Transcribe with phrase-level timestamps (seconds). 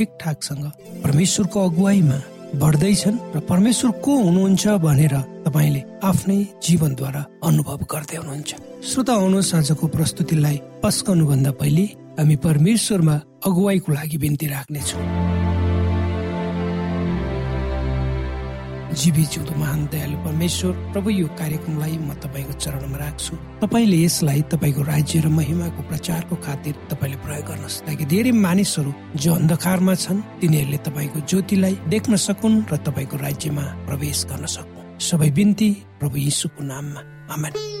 [0.00, 0.64] ठिकठाकसँग
[1.04, 2.18] परमेश्वरको अगुवाईमा
[2.56, 5.14] बढ्दैछन् र परमेश्वर को हुनुहुन्छ भनेर
[5.44, 8.50] तपाईँले आफ्नै जीवनद्वारा अनुभव गर्दै हुनुहुन्छ।
[8.80, 11.84] श्रोता आउनुहोस् आजको प्रस्तुतिलाई पस्कनु भन्दा पहिले
[12.16, 13.14] हामी परमेश्वरमा
[13.46, 15.00] अगुवाईको लागि बिन्ती राख्नेछौँ।
[19.00, 24.82] जीवी जिउँदो महान दयालु परमेश्वर प्रभु यो कार्यक्रमलाई म तपाईँको चरणमा राख्छु। तपाईँले यसलाई तपाईँको
[24.82, 30.78] राज्य र महिमाको प्रचारको खातिर तपाईँले प्रयोग गर्नुहोस्। ताकि धेरै मानिसहरू जो अन्धकारमा छन् तिनीहरूले
[30.86, 35.68] तपाईँको ज्योतिलाई देख्न सकुन् र तपाईँको राज्यमा प्रवेश गर्न सकुन्। सबै बिन्ती
[36.00, 37.00] प्रभु यीशुको नाममा।
[37.32, 37.79] आमेन।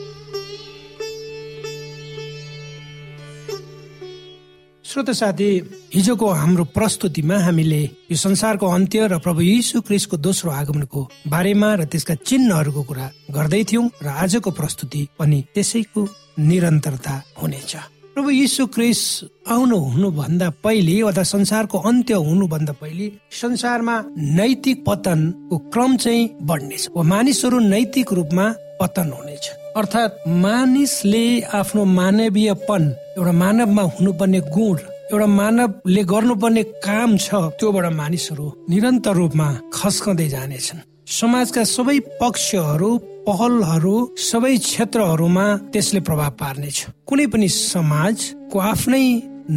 [4.90, 5.48] श्रोत साथी
[5.94, 11.00] हिजोको हाम्रो प्रस्तुतिमा हामीले यो संसारको अन्त्य र प्रभु यीशु क्रिस्टको दोस्रो आगमनको
[11.30, 16.02] बारेमा र त्यसका चिन्हहरूको कुरा गर्दै थियौँ र आजको प्रस्तुति पनि त्यसैको
[16.42, 17.72] निरन्तरता हुनेछ।
[18.14, 19.00] प्रभु यीशु क्रिस
[19.46, 23.96] आउनु हुनुभन्दा पहिले अथवा संसारको अन्त्य हुनुभन्दा पहिले संसारमा
[24.38, 28.52] नैतिक पतनको क्रम चाहिँ बढ्नेछ। वा मानिसहरू नैतिक रूपमा
[28.82, 31.24] पतन हुनेछ अर्थात् मानिसले
[31.54, 32.82] आफ्नो मानवीयपन
[33.18, 34.78] एउटा मानवमा हुनुपर्ने गुण
[35.12, 37.28] एउटा मानवले गर्नुपर्ने काम छ
[37.58, 40.80] त्योबाट मानिसहरू निरन्तर रूपमा खस्कँदै जानेछन्।
[41.18, 42.90] समाजका सबै पक्षहरू
[43.28, 43.94] पहलहरू
[44.30, 46.78] सबै क्षेत्रहरूमा त्यसले प्रभाव पार्नेछ।
[47.08, 49.06] कुनै पनि समाजको आफ्नै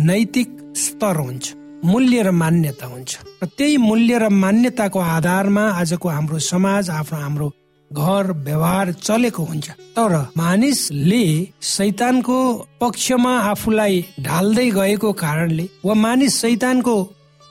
[0.10, 0.50] नैतिक
[0.86, 1.46] स्तर हुन्छ
[1.90, 3.12] मूल्य र मान्यता हुन्छ।
[3.42, 7.48] र त्यही मूल्य र मान्यताको आधारमा आजको हाम्रो समाज आफ्नो हाम्रो
[7.94, 11.26] घर व्यवहार चलेको हुन्छ। तर मानिसले
[11.62, 12.38] सैतानको
[12.82, 16.96] पक्षमा आफूलाई ढाल्दै गएको कारणले वा मानिस सैतानको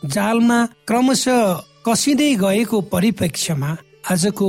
[0.03, 0.59] जालमा
[0.89, 1.41] क्रमशः
[1.87, 3.71] कसिँदै गएको परिप्रेक्ष्यमा
[4.11, 4.49] आजको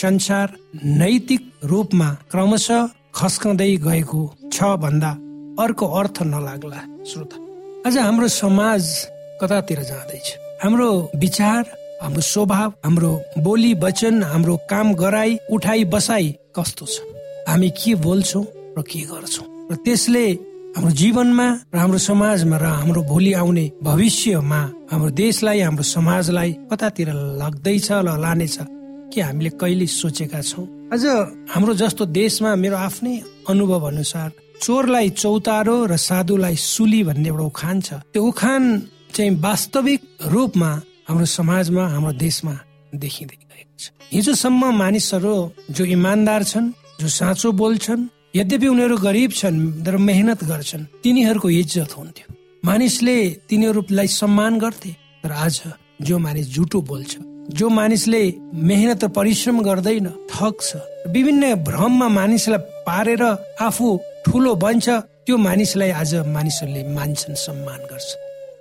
[0.00, 0.54] संसार
[0.84, 4.22] नैतिक रूपमा क्रमशः खस्कँदै गएको
[4.52, 5.10] छ भन्दा
[5.62, 6.80] अर्को अर्थ नलाग्ला।
[7.10, 7.36] श्रोता
[7.86, 8.82] आज हाम्रो समाज
[9.40, 10.26] कतातिर जाँदैछ?
[10.62, 11.62] हाम्रो विचार
[12.02, 13.10] हाम्रो स्वभाव हाम्रो
[13.46, 16.98] बोली वचन हाम्रो काम गराई उठाई बसाई कस्तो छ?
[17.48, 18.44] हामी के बोल्छौँ
[18.78, 19.46] र के गर्छौँ?
[19.70, 20.26] र त्यसले
[20.74, 24.60] हाम्रो जीवनमा र हाम्रो समाजमा र हाम्रो भोलि आउने भविष्यमा
[24.90, 27.08] हाम्रो देशलाई हाम्रो समाजलाई कतातिर
[27.38, 28.56] लाग्दैछ ल लानेछ
[29.14, 30.66] के हामीले कहिले सोचेका छौँ?
[30.90, 31.02] अझ
[31.54, 33.14] हाम्रो जस्तो देशमा मेरो आफ्नै
[33.46, 38.62] अनुभव अनुसार चोरलाई चौतारो र साधुलाई सुली भन्ने एउटा उखान छ। त्यो उखान
[39.14, 40.00] चाहिँ वास्तविक
[40.32, 40.70] रूपमा
[41.12, 42.54] हाम्रो समाजमा हाम्रो देशमा
[42.96, 43.84] देखिँदै गएको छ।
[44.16, 45.34] हिजोसम्म मानिसहरू
[45.76, 51.92] जो इमान्दार छन् जो साँचो बोल्छन् यद्यपि उनीहरू गरिब छन् तर मेहनत गर्छन् तिनीहरूको इज्जत
[51.98, 52.26] हुन्थ्यो।
[52.64, 54.92] मानिसले तिनीहरूलाई सम्मान गर्थे
[55.22, 55.56] तर आज
[56.00, 57.12] जो मानिस झुटो बोल्छ
[57.60, 58.22] जो मानिसले
[58.70, 60.68] मेहनत र परिश्रम गर्दैन ठग्छ
[61.12, 63.22] विभिन्न भ्रममा मानिसलाई पारेर
[63.60, 63.88] आफू
[64.24, 64.86] ठुलो बन्छ
[65.28, 68.08] त्यो मानिसलाई आज मानिसहरूले मान्छन् सम्मान गर्छ।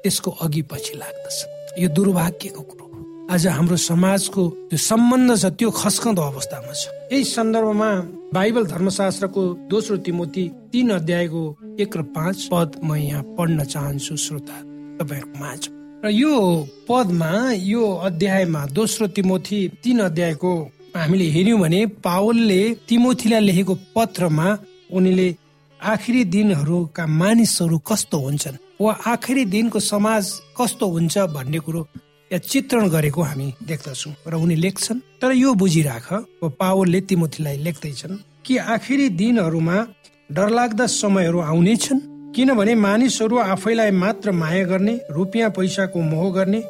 [0.04, 1.38] त्यसको अघि पछि लाग्दछ।
[1.80, 2.86] यो दुर्भाग्यको कुरो
[3.32, 7.90] आज हाम्रो समाजको जो सम्बन्ध छ त्यो खस्कँदो अवस्थामा छ। यही सन्दर्भमा
[8.36, 11.44] बाइबल धर्मशास्त्रको दोस्रो तिमोती तीन अध्यायको
[11.80, 14.58] एक र पाँच पद म यहाँ पढ्न चाहन्छु श्रोता
[15.00, 15.62] तपाईँहरूको माझ।
[16.04, 16.34] र यो
[16.90, 20.52] पदमा यो अध्यायमा दोस्रो तिमोथी तीन अध्यायको
[20.96, 24.48] हामीले हेर्यौँ भने पावलले तिमोथीलाई लेखेको पत्रमा
[24.92, 25.28] उनीले
[25.80, 28.58] आखिरी दिनहरूका मानिसहरू कस्तो हुन्छन्?
[28.82, 30.26] वा आखिरी दिनको समाज
[30.58, 31.82] कस्तो हुन्छ भन्ने कुरो
[32.32, 36.08] या चित्रण गरेको हामी देख्दछौँ र उनी लेख्छन्। तर यो बुझिराख
[36.60, 39.78] पावलले तिमोथीलाई लेख्दैछन् कि आखिरी दिनहरूमा
[40.30, 42.00] डरलाग्दा समयहरू आउनेछन्
[42.36, 46.62] किनभने मानिसहरू आफैलाई मात्र माया गर्ने रुपियाँ पैसाको मोह गर्ने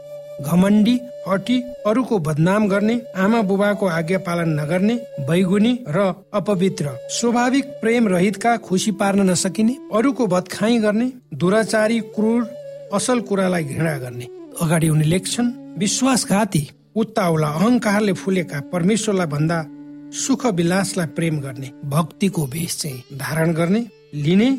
[0.41, 4.95] घमण्डी हटी अरूको बदनाम गर्ने आमा बुबाको आज्ञा पालन नगर्ने
[5.27, 12.41] बैगुनी र अपवित्र। स्वाभाविक प्रेम रहितका खुसी पार्न नसकिने अरूको बदखाई गर्ने दुराचारी क्रूर
[12.93, 14.27] असल कुरालाई घृणा गर्ने।
[14.61, 19.63] अगाडि उनी लेख्छन् विश्वासघाती उत्ताउला अहंकारले फुलेका परमेश्वरलाई भन्दा
[20.17, 24.49] सुख विलासलाई प्रेम गर्ने भक्तिको भेष चाहिँ धारण गर्ने लिने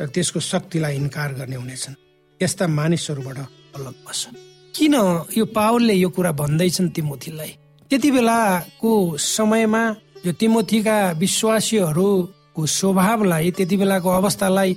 [0.00, 2.00] र त्यसको शक्तिलाई इन्कार गर्ने हुनेछन्।
[2.40, 3.38] यस्ता मानिसहरूबाट
[3.76, 4.94] अलग बस्छन् किन
[5.36, 7.50] यो पावलले यो कुरा भन्दैछन् तिमोथीलाई?
[7.90, 9.82] त्यति बेलाको समयमा
[10.26, 14.70] यो तिमोथीका विश्वासीहरूको स्वभावलाई त्यति बेलाको अवस्थालाई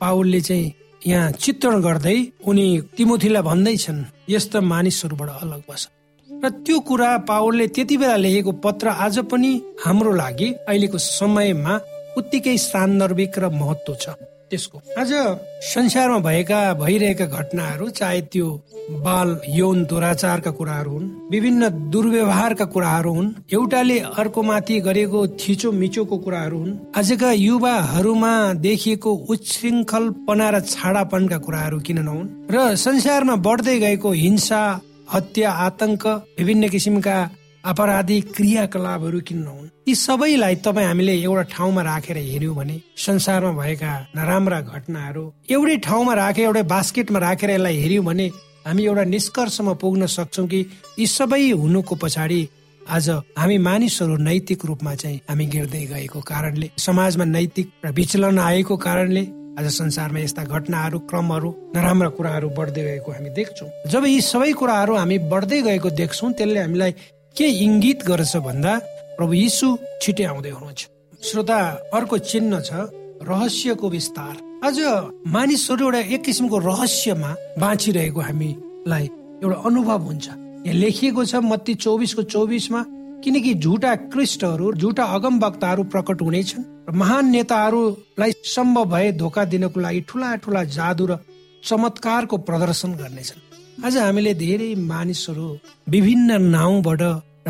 [0.00, 0.72] पावलले चाहिँ
[1.06, 2.16] यहाँ चित्रण गर्दै
[2.48, 2.66] उनी
[2.96, 5.88] तिमोथीलाई भन्दैछन् यस्ता मानिसहरूबाट अलग बस
[6.30, 9.50] र त्यो कुरा पावलले त्यति बेला लेखेको पत्र आज पनि
[9.84, 11.74] हाम्रो लागि अहिलेको समयमा
[12.18, 14.16] उत्तिकै सान्दर्भिक र महत्व छ।
[14.52, 15.12] त्यसको। आज
[15.64, 18.48] संसारमा भएका भइरहेका घटनाहरू चाहे त्यो
[19.04, 26.16] बाल यौन दुराचारका कुराहरू हुन् विभिन्न दुर्व्यवहारका कुराहरू हुन् एउटाले अर्को माथि गरेको थिचो मिचोको
[26.18, 32.26] कुराहरू हुन् आजका युवाहरूमा देखिएको उच्छृङ्खलपना र छाडापनका कुराहरू किन नहुन्?
[32.50, 34.62] र संसारमा बढ्दै गएको हिंसा
[35.14, 36.06] हत्या आतंक
[36.38, 37.16] विभिन्न किसिमका
[37.64, 43.92] अपराधी क्रियाकलापहरू किन नहुन् यी सबैलाई तपाईँ हामीले एउटा ठाउँमा राखेर हेर्यौँ भने संसारमा भएका
[44.16, 48.26] नराम्रा घटनाहरू एउटै ठाउँमा राखेर एउटै बास्केटमा राखेर यसलाई हेर्यौँ भने
[48.66, 50.60] हामी एउटा निष्कर्षमा पुग्न सक्छौँ कि
[50.98, 52.40] यी सबै हुनुको पछाडि
[52.80, 58.76] आज हामी मानिसहरू नैतिक रूपमा चाहिँ हामी गिर्दै गएको कारणले समाजमा नैतिक र विचलन आएको
[58.88, 59.24] कारणले
[59.58, 64.94] आज संसारमा यस्ता घटनाहरू क्रमहरू नराम्रा कुराहरू बढ्दै गएको हामी देख्छौँ। जब यी सबै कुराहरू
[64.96, 66.94] हामी बढ्दै गएको देख्छौँ त्यसले हामीलाई
[67.36, 68.72] के इङ्गित गर्छ भन्दा
[69.16, 69.66] प्रभु यीशु
[70.02, 70.80] छिटै आउँदै हुनुहुन्छ।
[71.24, 71.58] श्रोता
[71.96, 72.70] अर्को चिन्ह छ
[73.24, 74.34] रहस्यको विस्तार।
[74.68, 74.78] आज
[75.32, 79.04] मानिसहरू एउटा एक किसिमको रहस्यमा बाँचिरहेको हामीलाई
[79.42, 82.80] एउटा अनुभव हुन्छ। यहाँ लेखिएको छ मत्ती चौबिसको चौबिसमा
[83.24, 89.80] किनकि झुटा क्रिस्टहरू झुटा अगम वक्ताहरू प्रकट हुनेछन् र महान नेताहरूलाई सम्भव भए धोका दिनको
[89.80, 91.18] लागि ठुला ठुला जादु र
[91.64, 93.40] चमत्कारको प्रदर्शन गर्नेछन्।
[93.84, 95.46] आज हामीले धेरै मानिसहरू
[95.90, 97.02] विभिन्न नाउँबाट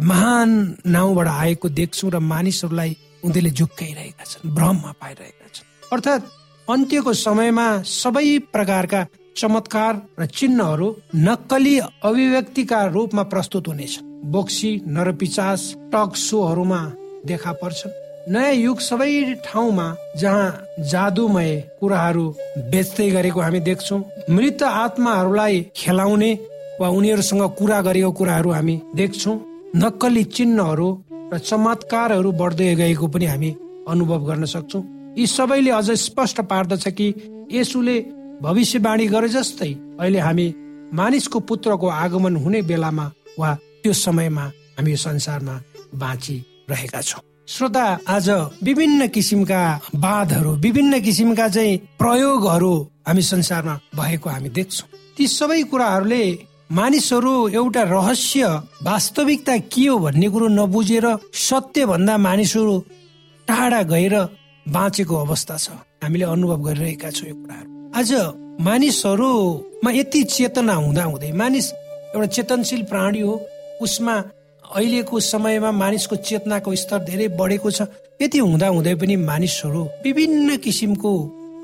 [0.03, 0.51] महान
[0.87, 6.31] नाउँबाट आएको देख्छौँ र मानिसहरूलाई उनीहरूले झुक्काइरहेका छन् भ्रममा पाइरहेका छन्। अर्थात्
[6.69, 9.01] अन्त्यको समयमा सबै प्रकारका
[9.37, 10.89] चमत्कार र चिन्हहरू
[11.29, 11.77] नक्कली
[12.09, 15.61] अभिव्यक्तिका रूपमा प्रस्तुत हुनेछन्। बोक्सी नरपिचास
[15.93, 16.81] टक सोहरूमा
[17.29, 19.87] देखा पर्छन्। नयाँ युग सबै ठाउँमा
[20.17, 22.25] जहाँ जादुमय कुराहरू
[22.71, 26.33] बेच्दै गरेको हामी देख्छौँ। मृत आत्माहरूलाई खेलाउने
[26.81, 29.37] वा उनीहरूसँग कुरा गरेको कुराहरू हामी देख्छौँ।
[29.77, 30.89] नक्कली चिन्हहरू
[31.33, 33.51] र चमत्कारहरू बढ्दै गएको पनि हामी
[33.89, 34.83] अनुभव गर्न सक्छौँ।
[35.19, 37.07] यी सबैले अझ स्पष्ट पार्दछ कि
[37.53, 37.97] यसुले
[38.43, 40.47] भविष्यवाणी गरे जस्तै अहिले हामी
[40.95, 44.45] मानिसको पुत्रको आगमन हुने बेलामा वा त्यो समयमा
[44.79, 45.61] हामी संसारमा
[45.95, 48.29] बाँचिरहेका छौँ। श्रोता आज
[48.63, 49.63] विभिन्न किसिमका
[49.95, 52.75] वादहरू विभिन्न किसिमका चाहिँ प्रयोगहरू
[53.09, 56.23] हामी संसारमा भएको हामी देख्छौँ। ती सबै कुराहरूले
[56.73, 58.47] मानिसहरू एउटा रहस्य
[58.83, 62.79] वास्तविकता के हो भन्ने कुरो नबुझेर सत्य भन्दा मानिसहरू
[63.49, 64.15] टाढा गएर
[64.67, 65.71] बाँचेको अवस्था छ।
[66.03, 68.13] हामीले अनुभव गरिरहेका छौँ यो कुराहरू। आज
[68.65, 71.73] मानिसहरूमा यति चेतना हुँदा हुँदै मानिस
[72.15, 73.35] एउटा चेतनशील प्राणी हो
[73.83, 74.15] उसमा
[74.75, 77.83] अहिलेको समयमा मानिसको चेतनाको स्तर धेरै बढेको छ।
[78.23, 81.11] यति हुँदा हुँदै पनि मानिसहरू विभिन्न किसिमको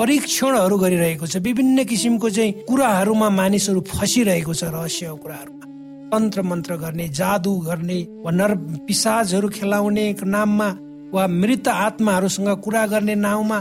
[0.01, 5.65] परीक्षणहरू गरिरहेको छ। विभिन्न किसिमको चाहिँ कुराहरूमा मानिसहरू फसिरहेको छ रहस्य कुराहरूमा।
[6.13, 8.55] तन्त्र मन्त्र गर्ने जादु गर्ने वा नर
[8.87, 10.69] पिसाजहरू खेलाउने नाममा
[11.15, 13.59] वा मृत आत्माहरूसँग कुरा गर्ने नाउँमा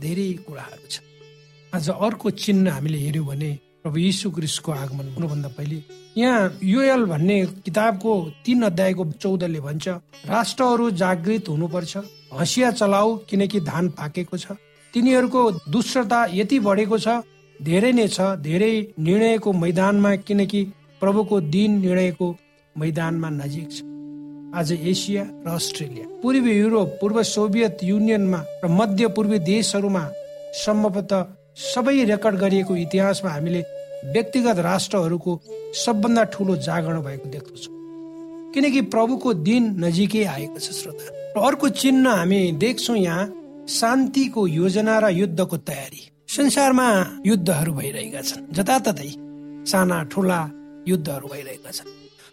[0.00, 1.00] धेरै कुराहरू छ।
[1.72, 3.50] आज अर्को चिन्ह हामीले हेऱ्यौँ भने
[3.84, 5.82] प्रभु यीशु क्रिस्टको आगमन हुनुभन्दा पहिले
[6.16, 8.12] यहाँ युएल भन्ने किताबको
[8.44, 9.88] तीन अध्यायको चौधले भन्छ
[10.28, 11.96] राष्ट्रहरू जागृत हुनुपर्छ
[12.40, 14.52] हँसिया चलाऊ किनकि धान पाकेको छ।
[14.94, 17.08] तिनीहरूको दुष्टता यति बढेको छ
[17.60, 20.62] धेरै नै छ धेरै निर्णयको मैदानमा किनकि
[21.00, 22.28] प्रभुको दिन निर्णयको
[22.76, 23.82] मैदानमा नजिक छ।
[24.60, 30.08] आज एसिया र अस्ट्रेलिया पूर्वी युरोप पूर्व सोभियत युनियनमा र मध्य पूर्वी देशहरूमा
[30.64, 31.26] सम्भवतः
[31.60, 33.60] सबै रेकर्ड गरिएको इतिहासमा हामीले
[34.12, 35.32] व्यक्तिगत राष्ट्रहरूको
[35.74, 37.74] सबभन्दा ठुलो जागरण भएको देख्दछौँ।
[38.54, 41.04] किनकि प्रभुको दिन नजिकै आएको छ श्रोता।
[41.36, 43.32] र अर्को चिन्ह हामी देख्छौँ यहाँ
[43.68, 46.88] शान्तिको योजना र युद्धको तयारी। संसारमा
[47.26, 49.10] युद्धहरू भइरहेका छन्। जताततै
[49.70, 50.40] साना ठुला
[50.88, 51.88] युद्धहरू भइरहेका छन्।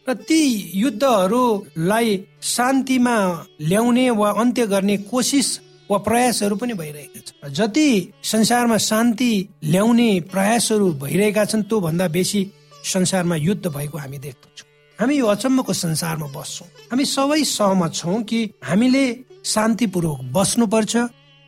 [0.10, 0.42] र ती
[0.76, 3.18] युद्धहरूलाई शान्तिमा
[3.62, 5.50] ल्याउने वा अन्त्य गर्ने कोसिस
[5.92, 9.32] वा प्रयासहरू पनि भइरहेका छन्। जति संसारमा शान्ति
[9.64, 12.42] ल्याउने प्रयासहरू भइरहेका छन् त्यो भन्दा बेसी
[12.84, 14.68] संसारमा युद्ध भएको हामी देख्दछौँ।
[15.00, 19.06] हामी यो अचम्मको संसारमा बस्छौँ। हामी सबै सहमत छौँ कि हामीले
[19.46, 20.96] शान्तिपूर्वक बस्नुपर्छ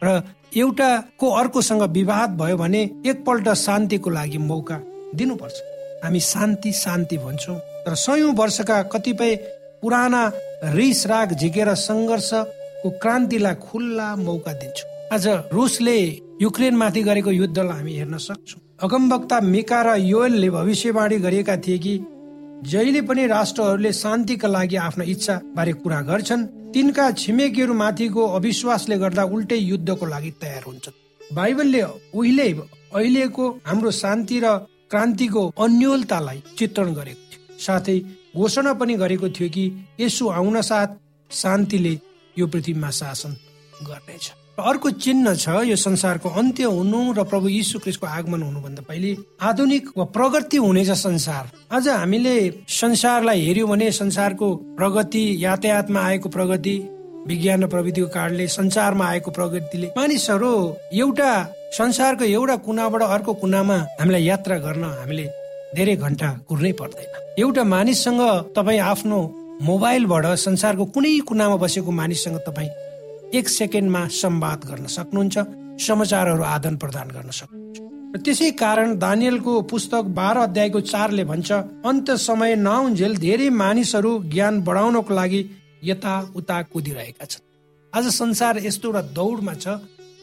[0.01, 0.21] र
[0.57, 4.77] एउटा को अर्कोसँग विवाद भयो भने एकपल्ट शान्तिको लागि मौका
[5.15, 5.57] दिनुपर्छ।
[6.03, 9.35] हामी शान्ति शान्ति भन्छौँ। तर सयौं वर्षका कतिपय
[9.81, 10.21] पुराना
[10.75, 12.29] रिस राग झिकेर सङ्घर्ष
[12.81, 15.99] को क्रान्तिलाई खुल्ला मौका दिन्छु। आज रुसले
[16.41, 21.93] युक्रेन माथि गरेको युद्धलाई हामी हेर्न सक्छौँ। अगमवक्ता मिका र योलले भविष्यवाणी गरिएका थिए कि
[22.63, 29.23] जहिले पनि राष्ट्रहरूले शान्तिका लागि आफ्नो इच्छा बारे कुरा गर्छन् तिनका छिमेकीहरू माथिको अविश्वासले गर्दा
[29.25, 31.81] उल्टै युद्धको लागि तयार हुन्छन्। बाइबलले
[32.13, 32.51] उहिले
[32.95, 34.57] अहिलेको हाम्रो शान्ति र
[34.91, 37.97] क्रान्तिको अन्यलतालाई चित्रण गरेको थियो। साथै
[38.35, 39.65] घोषणा पनि गरेको थियो कि
[39.99, 40.95] यसो आउन साथ
[41.31, 41.93] शान्तिले
[42.39, 43.35] यो पृथ्वीमा शासन
[43.87, 49.15] गर्नेछ। अर्को चिन्ह छ यो संसारको अन्त्य हुनु र प्रभु यीशु क्रिस्टको आगमन हुनुभन्दा पहिले
[49.41, 52.35] आधुनिक वा प्रगति हुनेछ संसार। आज हामीले
[52.67, 56.75] संसारलाई हेर्यौँ भने संसारको प्रगति यातायातमा आएको प्रगति
[57.27, 60.51] विज्ञान र प्रविधिको कारणले संसारमा आएको प्रगतिले मानिसहरू
[60.93, 61.31] एउटा
[61.77, 65.25] संसारको एउटा कुनाबाट अर्को कुनामा हामीलाई यात्रा गर्न हामीले
[65.75, 68.21] धेरै घन्टा कुर्नै पर्दैन। एउटा मानिससँग
[68.55, 69.19] तपाईँ आफ्नो
[69.59, 72.69] मोबाइलबाट संसारको कुनै कुनामा बसेको मानिससँग तपाईँ
[73.37, 75.37] एक सेकेन्डमा संवाद गर्न सक्नुहुन्छ
[75.85, 81.51] समाचारहरू आदान प्रदान गर्न सक्नुहुन्छ। त्यसै कारण दानियलको पुस्तक बाह्र अध्यायको चारले भन्छ
[81.91, 85.41] अन्त समय नआउन्जेल धेरै मानिसहरू ज्ञान बढाउनको लागि
[85.83, 87.43] यता उता कुदिरहेका छन्।
[87.93, 89.67] आज संसार यस्तो एउटा दौडमा छ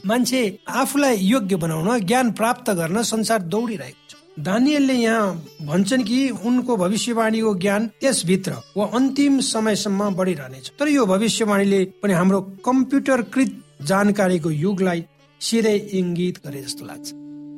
[0.06, 0.40] मान्छे
[0.80, 5.34] आफूलाई योग्य बनाउन ज्ञान प्राप्त गर्न संसार दौडिरहेको छ। दानियलले यहाँ
[5.66, 12.40] भन्छन् कि उनको भविष्यवाणीको ज्ञान त्यसभित्र वा अन्तिम समयसम्म बढिरहनेछ। तर यो भविष्यवाणीले पनि हाम्रो
[12.64, 13.52] कम्प्युटरकृत
[13.82, 15.04] जानकारीको युगलाई
[15.40, 17.06] सिधै इङ्गित गरे जस्तो लाग्छ।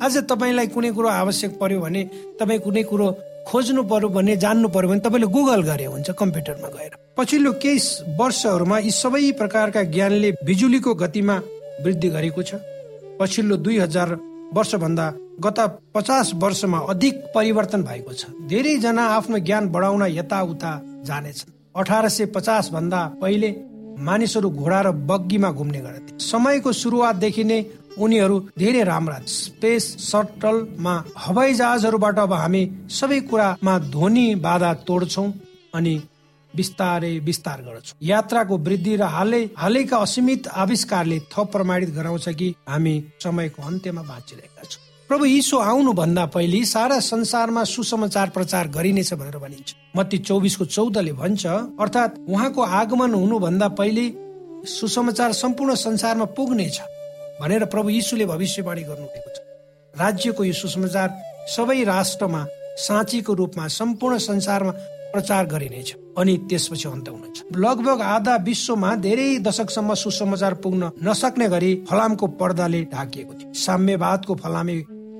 [0.03, 2.05] आज तपाईँलाई कुनै कुरो आवश्यक पर्यो भने
[2.39, 3.07] तपाईँ कुनै कुरो
[3.49, 7.79] खोज्नु पर्यो भने जान्नु पर्यो भने तपाईँले गुगल गरे हुन्छ कम्प्युटरमा गएर। पछिल्लो केही
[8.19, 11.37] वर्षहरूमा यी सबै प्रकारका ज्ञानले बिजुलीको गतिमा
[11.83, 12.63] वृद्धि गरेको छ।
[13.19, 14.09] पछिल्लो दुई हजार
[14.55, 15.07] वर्षभन्दा
[15.41, 15.59] गत
[15.95, 20.73] पचास वर्षमा अधिक परिवर्तन भएको छ। धेरैजना आफ्नो ज्ञान बढाउन यताउता
[21.05, 23.51] जानेछन्। अठार सय पचास भन्दा पहिले
[23.99, 27.61] मानिसहरू घोडा र बग्गीमा घुम्ने गर्थे। समयको सुरुवातदेखि नै
[27.99, 35.27] उनीहरू धेरै राम्रा स्पेस सटलमा हवाई जहाजहरूबाट अब हामी सबै कुरामा ध्वनि बाधा तोड्छौ
[35.75, 35.95] अनि
[36.55, 42.95] बिस्तारै विस्तार गर्छौँ यात्राको वृद्धि र हालै हालैका असीमित आविष्कारले थप प्रमाणित गराउँछ कि हामी
[43.23, 49.39] समयको अन्त्यमा बाँचिरहेका छौँ। प्रभु यीशु आउनु भन्दा पहिले सारा संसारमा सुसमाचार प्रचार गरिनेछ भनेर
[49.39, 54.05] भनिन्छ। मत्ती चौबिसको चौधले भन्छ अर्थात् उहाँको आगमन हुनुभन्दा पहिले
[54.69, 56.81] सुसमाचार सम्पूर्ण संसारमा पुग्नेछ
[57.41, 59.39] भनेर प्रभु यीशुले भविष्यवाणी गर्नुभएको छ।
[59.95, 61.09] राज्यको यो सुसमाचार
[61.57, 62.45] सबै राष्ट्रमा
[62.79, 64.73] साँचीको रूपमा सम्पूर्ण संसारमा
[65.13, 71.75] प्रचार गरिनेछ अनि त्यसपछि अन्त हुनेछ लगभग आधा विश्वमा धेरै दशकसम्म सुसमाचार पुग्न नसक्ने गरी
[71.91, 74.77] फलामको पर्दाले ढाकिएको थियो। साम्यवादको फलामे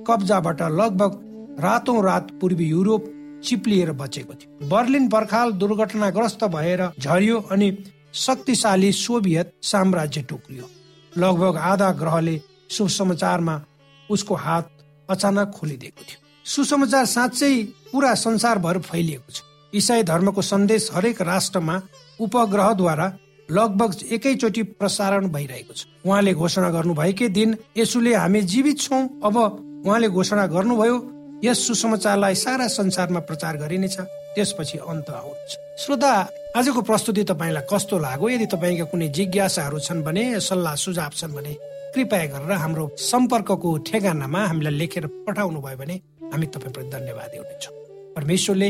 [0.07, 1.11] कब्जाबाट लगभग
[1.59, 3.05] रातौं रात पूर्वी युरोप
[3.43, 7.71] चिप्लिएर बचेको थियो। बर्लिन पर्खाल दुर्घटनाग्रस्त भएर झरियो अनि
[8.15, 10.69] शक्तिशाली सोभियत साम्राज्य टुक्रियो।
[11.13, 13.61] लगभग आधा ग्रहले सुसमाचारमा
[14.09, 14.69] उसको हात
[15.09, 17.53] अचानक खोलिदिएको थियो। सुसमाचार साँच्चै
[17.91, 19.41] पुरा संसारभर फैलिएको छ।
[19.73, 21.81] इसाई धर्मको सन्देश हरेक राष्ट्रमा
[22.19, 23.07] उपग्रहद्वारा
[23.49, 29.37] लगभग एकैचोटि प्रसारण भइरहेको छ। उहाँले घोषणा गर्नुभएकै दिन यसुले हामी जीवित छौँ। अब
[29.85, 30.95] उहाँले घोषणा गर्नुभयो
[31.43, 33.97] यस सुसमाचारलाई सारा संसारमा प्रचार गरिनेछ।
[34.35, 35.49] त्यसपछि अन्त आउँछ
[35.81, 36.11] श्रोता
[36.57, 38.29] आजको प्रस्तुति तपाईँलाई कस्तो लाग्यो?
[38.29, 41.53] यदि तपाईँका कुनै जिज्ञासाहरू छन् भने सल्लाह सुझाव छन् भने
[41.93, 45.95] कृपया गरेर हाम्रो सम्पर्कको ठेगानामा हामीलाई लेखेर पठाउनु भयो भने
[46.29, 47.73] हामी तपाईँप्रति धन्यवाद दिनेछौँ
[48.15, 48.69] परमेश्वरले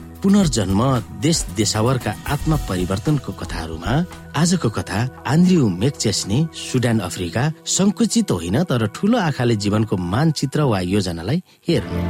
[0.23, 0.81] पुनर्जन्म
[1.21, 3.93] देश देशावरका आत्मा परिवर्तनको कथाहरूमा
[4.37, 11.37] आजको कथा आन्द्रियु मेकचेस्ने सुडान अफ्रिका संकुचित होइन तर ठुलो आँखाले जीवनको मानचित्र वा योजनालाई
[11.67, 12.01] हेर्नु।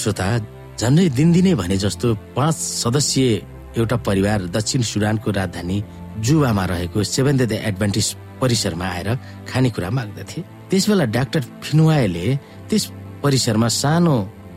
[0.00, 0.28] श्रोता
[0.80, 3.30] झन्डै दिनदिनै भने जस्तो पाँच सदस्यीय
[3.76, 5.76] एउटा परिवार दक्षिण सुडानको राजधानी
[6.24, 8.08] जुवामा रहेको सेभेन डे एडभान्टेज
[8.40, 9.08] परिसरमा आएर
[9.48, 10.40] खानेकुरा माग्दथे।
[10.70, 12.26] त्यसबेला डाक्टर फिनुवाले
[12.70, 12.84] त्यस
[13.22, 14.16] परिसरमा सानो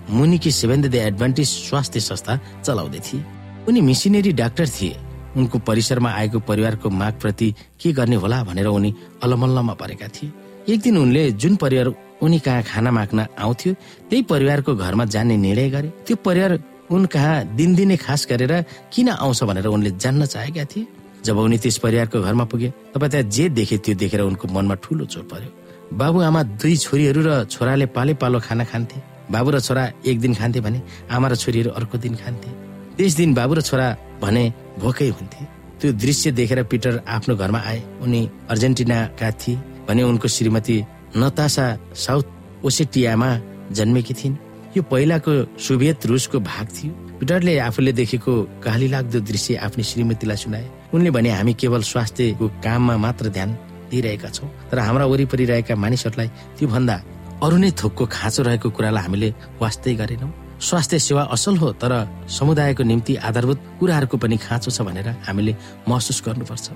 [0.10, 3.24] मुनिकी सेभेन्थ डे एडभान्टेज स्वास्थ्य संस्था चलाउँदै थिए
[3.68, 4.96] उनी मिसिनेरी डाक्टर थिए।
[5.38, 10.32] उनको परिसरमा आएको परिवारको मागप्रति के गर्ने होला भनेर उनी अलमल्लमा परेका थिए।
[10.74, 11.88] एक दिन उनले जुन परिवार
[12.22, 13.74] उनी कहाँ खाना माग्न आउँथ्यो
[14.10, 16.60] त्यही परिवारको घरमा जाने निर्णय गरे। त्यो परिवार
[16.92, 18.54] उन कहाँ दिनदिनै खास गरेर
[18.94, 20.88] किन आउँछ भनेर उनले जान्न चाहेका थिए।
[21.26, 25.06] जब उनी त्यस परिवारको घरमा पुगे तपाईँ त्यहाँ जे देखे त्यो देखेर उनको मनमा ठुलो
[25.06, 25.50] चोट पर्यो।
[25.94, 28.98] बाबु आमा दुई छोरीहरू र छोराले पाले पालो खाना खान्थे।
[29.32, 32.50] बाबु र छोरा एक दिन खान्थे भने आमा र छोरीहरू अर्को दिन खान्थे।
[32.98, 33.88] त्यस दिन बाबु र छोरा
[34.22, 34.44] भने
[34.80, 35.42] भोकै हुन्थे।
[35.80, 40.78] त्यो दृश्य देखेर पिटर आफ्नो घरमा आए। उनी अर्जेन्टिनाका थिए भने उनको श्रीमती
[41.18, 42.26] नतासा साउथ
[42.66, 43.30] ओसेटियामा
[43.72, 44.36] जन्मेकी थिइन्।
[44.78, 50.66] यो पहिलाको सोभियत रुसको भाग थियो। पिटरले आफूले देखेको काली लाग्दो दृश्य आफ्नो श्रीमतीलाई सुनाए।
[50.94, 53.50] उनले भने हामी केवल स्वास्थ्यको काममा मात्र ध्यान
[53.92, 56.96] दिइरहेका छौँ। तर हाम्रा वरिपरि रहेका मानिसहरूलाई त्यो भन्दा
[57.44, 59.30] अरू नै थोकको खाँचो रहेको कुरालाई हामीले
[59.62, 61.94] वास्तै गरेनौँ। स्वास्थ्य सेवा असल हो तर
[62.32, 65.54] समुदायको निम्ति आधारभूत कुराहरूको पनि खाँचो छ भनेर हामीले
[65.88, 66.68] महसुस गर्नुपर्छ।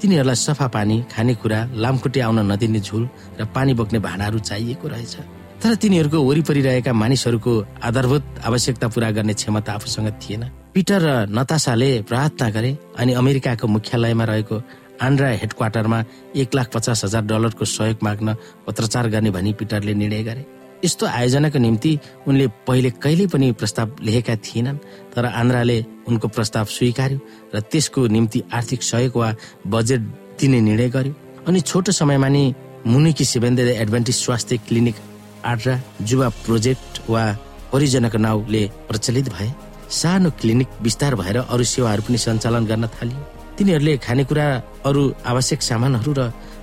[0.00, 3.04] तिनीहरूलाई सफा पानी खानेकुरा लामखुट्टे आउन नदिने झुल
[3.40, 5.16] र पानी बोक्ने भाँडाहरू चाहिएको रहेछ।
[5.56, 7.52] तर तिनीहरूको वरिपरि रहेका मानिसहरूको
[7.82, 10.42] आधारभूत आवश्यकता पूरा गर्ने क्षमता आफूसँग थिएन।
[10.74, 14.56] पिटर र नतासाले प्रार्थना गरे अनि अमेरिकाको मुख्यालयमा रहेको
[15.02, 16.02] आन्ड्रा हेडक्वार्टरमा
[16.36, 18.34] एक लाख पचास हजार डलरको सहयोग माग्न
[18.66, 20.44] पत्रचार गर्ने भनी पिटरले निर्णय गरे।
[20.84, 24.78] यस्तो आयोजनाको निम्ति उनले पहिले कहिले पनि प्रस्ताव लेखेका थिएनन्
[25.14, 25.78] तर आन्ध्राले
[26.08, 27.18] उनको प्रस्ताव स्वीकार्यो
[27.54, 29.34] र त्यसको निम्ति आर्थिक सहयोग वा
[29.66, 30.00] बजेट
[30.40, 31.14] दिने निर्णय गर्यो।
[31.48, 32.44] अनि छोटो समयमा नै
[32.86, 34.96] मुनिकी सेभेन्द एडभान्टेज स्वास्थ्य क्लिनिक
[35.44, 37.24] आड्रा जुवा प्रोजेक्ट वा
[37.72, 39.50] परियोजनाको नाउँले प्रचलित भए।
[39.90, 44.46] सानो क्लिनिक विस्तार भएर अरू सेवाहरू पनि सञ्चालन गर्न थालियो। तिनीहरूले खानेकुरा
[44.88, 46.20] अरू आवश्यक सामानहरू र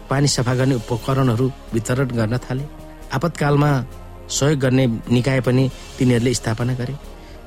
[0.09, 2.63] पानी सफा गर्ने उपकरणहरू वितरण गर्न थाले।
[3.15, 3.69] आपतकालमा
[4.29, 5.63] सहयोग गर्ने निकाय पनि
[5.97, 6.93] तिनीहरूले स्थापना गरे।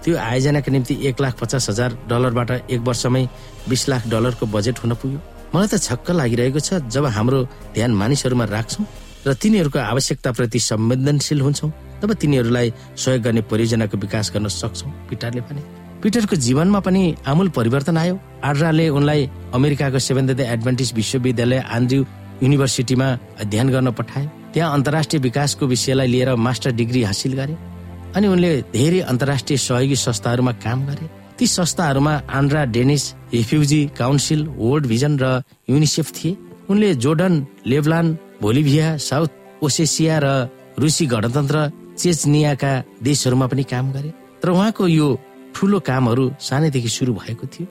[0.03, 3.25] त्यो आयोजनाका निम्ति एक लाख पचास हजार डलरबाट एक वर्षमै
[3.69, 5.21] बिस लाख डलरको बजेट हुन पुग्यो।
[5.55, 7.39] मलाई त छक्क लागिरहेको छ जब हाम्रो
[7.75, 8.87] ध्यान मानिसहरूमा राख्छौँ
[9.27, 11.71] र तिनीहरूको आवश्यकताप्रति संवेदनशील हुन्छौँ
[12.03, 17.97] तब तिनीहरूलाई सहयोग गर्ने परियोजनाको विकास गर्न सक्छौँ पिटरले भने। पिटरको जीवनमा पनि आमूल परिवर्तन
[17.99, 18.15] आयो।
[18.47, 19.23] आड्राले उनलाई
[19.59, 21.99] अमेरिकाको सेभेन्थ एडभान्टेज विश्वविद्यालय आन्द्रु
[22.43, 23.09] युनिभर्सिटीमा
[23.43, 27.57] अध्ययन गर्न पठायो। त्यहाँ अन्तर्राष्ट्रिय विकासको विषयलाई लिएर मास्टर डिग्री हासिल गरे
[28.15, 34.87] अनि उनले धेरै अन्तर्राष्ट्रिय सहयोगी संस्थाहरूमा काम गरे। ती संस्थाहरूमा ADRA Danish Refugee Council World
[34.87, 36.37] Vision र युनिसेफ थिए।
[36.71, 38.07] उनले जोर्डन लेबलान
[38.43, 39.31] भोलिभिया साउथ
[39.65, 40.27] ओसेसिया र
[40.79, 45.09] रुसी गणतन्त्र चेचनियाका देशहरूमा पनि काम गरे। तर उहाँको यो
[45.57, 47.67] ठुलो कामहरू सानैदेखि सुरु भएको थियो।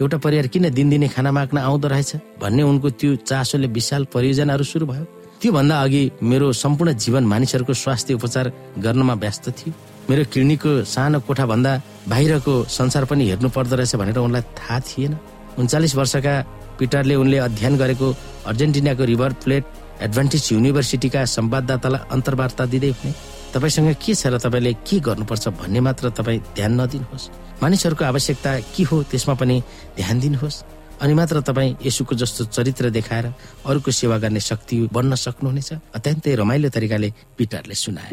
[0.00, 2.36] एउटा परिवार किन दिनदिनै खाना माग्न आउँदो रहेछ?
[2.36, 5.04] भन्ने उनको त्यो चासोले विशाल परियोजनाहरू सुरु भयो।
[5.40, 8.52] त्योभन्दा अघि मेरो सम्पूर्ण जीवन मानिसहरूको स्वास्थ्य उपचार
[8.84, 9.72] गर्नमा व्यस्त थियो।
[10.10, 11.72] मेरो क्लिनिकको सानो कोठा भन्दा
[12.08, 15.16] बाहिरको संसार पनि हेर्नु पर्दो रहेछ भनेर उनलाई थाहा थिएन।
[15.58, 16.34] उन्चालिस वर्षका
[16.78, 18.08] पिटरले उनले अध्ययन गरेको
[18.46, 19.64] अर्जेन्टिनाको रिभर प्लेट
[20.04, 23.12] एडभान्टेज युनिभर्सिटीका संवाददातालाई अन्तर्वार्ता दिँदै भने
[23.50, 27.24] तपाईँसँग के छ र तपाईँले के गर्नुपर्छ भन्ने मात्र तपाईँ ध्यान नदिनुहोस्।
[27.62, 29.56] मानिसहरूको आवश्यकता के हो त्यसमा पनि
[29.96, 30.62] ध्यान दिनुहोस्।
[31.02, 33.26] अनि मात्र तपाईँ यसुको जस्तो चरित्र देखाएर
[33.66, 38.10] अरूको सेवा गर्ने शक्ति बन्न सक्नुहुनेछ। अत्यन्तै रमाइलो तरिकाले पिटरले सुनाए।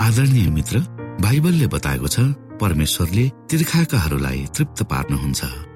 [0.00, 0.78] आदरणीय मित्र
[1.24, 2.20] बाइबलले बताएको छ
[2.60, 5.69] परमेश्वरले तिर्खाकाहरूलाई तृप्त पार्नुहुन्छ।